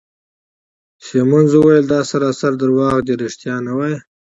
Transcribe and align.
سیمونز 1.05 1.51
وویل: 1.57 1.85
دا 1.93 1.99
سراسر 2.11 2.51
درواغ 2.61 2.95
دي، 3.07 3.13
ریښتیا 3.21 3.55
نه 3.67 3.73
وایې. 3.77 3.97